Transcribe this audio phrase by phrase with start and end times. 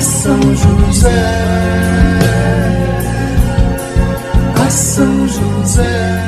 [0.00, 1.10] A São José,
[4.56, 6.22] a São José.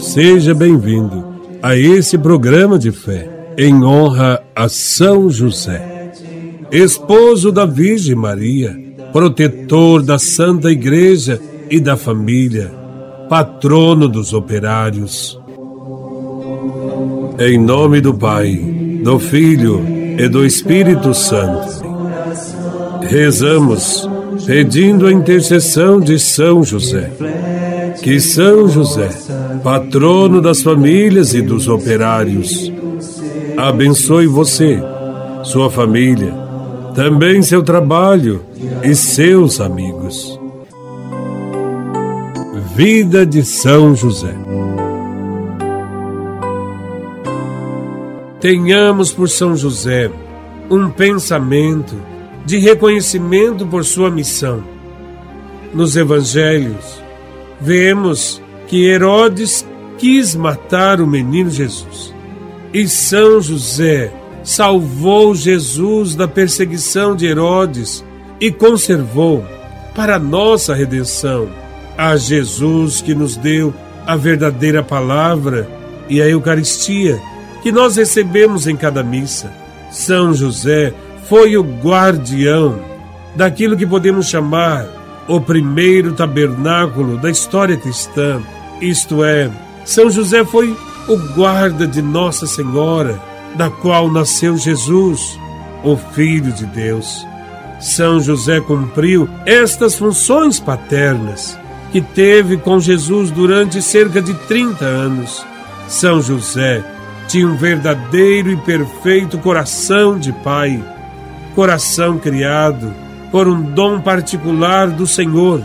[0.00, 1.26] Seja bem-vindo
[1.62, 3.28] a esse programa de fé
[3.58, 6.10] em honra a São José,
[6.72, 8.74] esposo da Virgem Maria,
[9.12, 11.38] protetor da Santa Igreja
[11.68, 12.72] e da família,
[13.28, 15.43] patrono dos operários.
[17.38, 18.54] Em nome do Pai,
[19.02, 19.84] do Filho
[20.18, 21.82] e do Espírito Santo,
[23.02, 24.08] rezamos
[24.46, 27.10] pedindo a intercessão de São José.
[28.02, 29.08] Que São José,
[29.64, 32.72] patrono das famílias e dos operários,
[33.56, 34.80] abençoe você,
[35.42, 36.32] sua família,
[36.94, 38.42] também seu trabalho
[38.82, 40.38] e seus amigos.
[42.76, 44.43] Vida de São José.
[48.44, 50.10] Tenhamos por São José
[50.70, 51.96] um pensamento
[52.44, 54.62] de reconhecimento por sua missão.
[55.72, 57.02] Nos evangelhos,
[57.58, 62.12] vemos que Herodes quis matar o menino Jesus.
[62.70, 68.04] E São José salvou Jesus da perseguição de Herodes
[68.38, 69.42] e conservou
[69.94, 71.48] para nossa redenção
[71.96, 73.72] a Jesus que nos deu
[74.06, 75.66] a verdadeira palavra
[76.10, 77.18] e a Eucaristia
[77.64, 79.50] que nós recebemos em cada missa.
[79.90, 80.92] São José
[81.30, 82.78] foi o guardião
[83.34, 84.86] daquilo que podemos chamar
[85.26, 88.42] o primeiro tabernáculo da história cristã.
[88.82, 89.50] Isto é,
[89.82, 90.76] São José foi
[91.08, 93.18] o guarda de Nossa Senhora,
[93.54, 95.40] da qual nasceu Jesus,
[95.82, 97.26] o Filho de Deus.
[97.80, 101.58] São José cumpriu estas funções paternas
[101.90, 105.46] que teve com Jesus durante cerca de 30 anos.
[105.88, 106.84] São José
[107.26, 110.82] tinha um verdadeiro e perfeito coração de pai,
[111.54, 112.92] coração criado
[113.30, 115.62] por um dom particular do Senhor.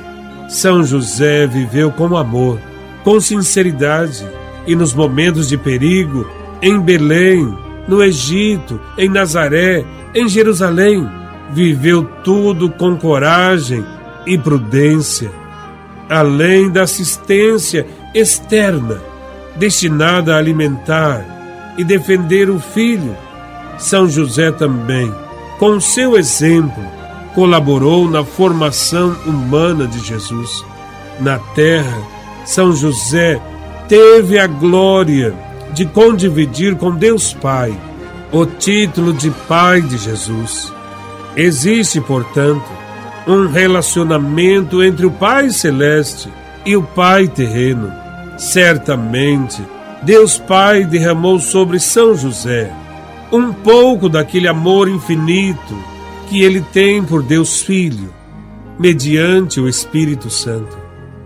[0.47, 2.59] São José viveu com amor,
[3.03, 4.27] com sinceridade
[4.65, 6.27] e nos momentos de perigo,
[6.61, 7.55] em Belém,
[7.87, 11.07] no Egito, em Nazaré, em Jerusalém,
[11.51, 13.85] viveu tudo com coragem
[14.25, 15.31] e prudência,
[16.09, 19.01] além da assistência externa
[19.55, 21.38] destinada a alimentar
[21.79, 23.15] e defender o filho.
[23.77, 25.09] São José também,
[25.57, 26.83] com seu exemplo,
[27.33, 30.65] colaborou na formação humana de Jesus.
[31.21, 31.97] Na terra,
[32.45, 33.41] São José
[33.87, 35.33] teve a glória
[35.71, 37.73] de condividir com Deus Pai
[38.29, 40.73] o título de Pai de Jesus.
[41.33, 42.69] Existe, portanto,
[43.25, 46.27] um relacionamento entre o Pai Celeste
[46.65, 47.89] e o Pai terreno.
[48.37, 49.63] Certamente,
[50.01, 52.71] Deus Pai derramou sobre São José
[53.31, 55.77] um pouco daquele amor infinito
[56.29, 58.13] que ele tem por Deus Filho,
[58.77, 60.77] mediante o Espírito Santo.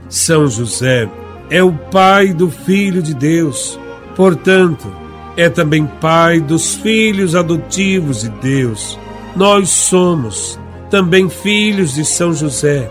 [0.10, 1.10] São José
[1.50, 3.80] é o pai do Filho de Deus,
[4.16, 4.88] portanto,
[5.36, 9.00] é também pai dos filhos adotivos de Deus.
[9.36, 10.60] Nós somos
[10.90, 12.90] também filhos de São José.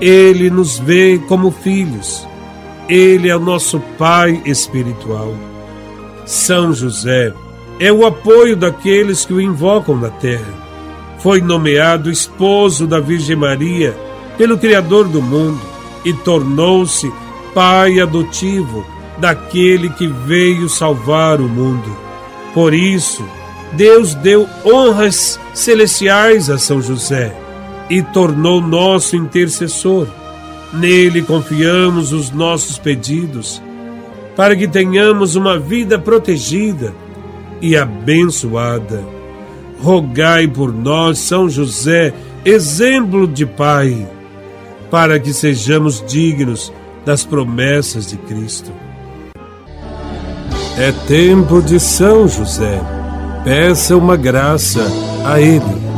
[0.00, 2.26] Ele nos vê como filhos.
[2.88, 5.34] Ele é o nosso pai espiritual.
[6.26, 7.32] São José
[7.78, 10.52] é o apoio daqueles que o invocam na terra.
[11.18, 13.96] Foi nomeado esposo da Virgem Maria
[14.36, 15.60] pelo Criador do mundo
[16.04, 17.10] e tornou-se
[17.54, 18.84] pai adotivo
[19.18, 21.96] daquele que veio salvar o mundo.
[22.52, 23.24] Por isso,
[23.72, 27.34] Deus deu honras celestiais a São José
[27.88, 30.06] e tornou nosso intercessor.
[30.74, 33.62] Nele confiamos os nossos pedidos,
[34.36, 36.92] para que tenhamos uma vida protegida
[37.60, 39.04] e abençoada.
[39.80, 42.12] Rogai por nós, São José,
[42.44, 44.08] exemplo de Pai,
[44.90, 46.72] para que sejamos dignos
[47.04, 48.72] das promessas de Cristo.
[50.76, 52.80] É tempo de São José.
[53.44, 54.84] Peça uma graça
[55.24, 55.93] a Ele.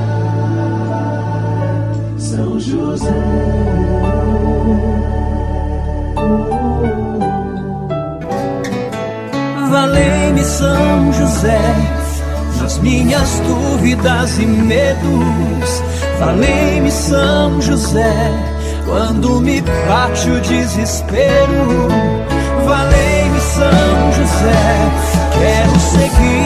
[10.57, 11.61] São José
[12.59, 15.83] nas minhas dúvidas e medos.
[16.19, 18.33] Valei-me São José
[18.87, 21.89] quando me bate o desespero.
[22.65, 24.89] Valei-me São José,
[25.35, 26.46] quero seguir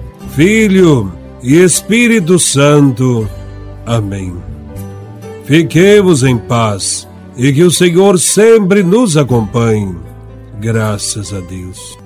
[0.35, 1.11] Filho
[1.43, 3.29] e Espírito Santo.
[3.85, 4.33] Amém.
[5.45, 9.95] Fiquemos em paz e que o Senhor sempre nos acompanhe.
[10.59, 11.97] Graças a Deus.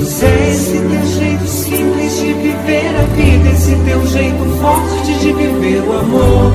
[0.00, 5.92] Esse teu jeito simples de viver a vida, esse teu jeito forte de viver o
[5.98, 6.52] amor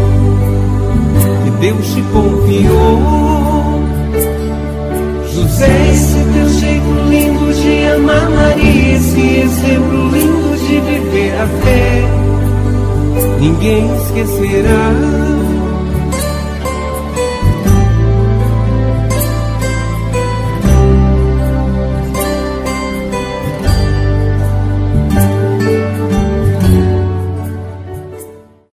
[1.43, 3.28] que Deus te confiou.
[5.41, 12.03] Esse teu jeito lindo de amar Maria, esse exemplo lindo de viver a fé,
[13.39, 15.28] ninguém esquecerá.